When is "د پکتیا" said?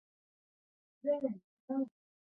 1.33-1.75